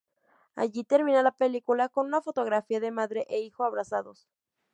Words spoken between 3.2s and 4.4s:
e hijo abrazados.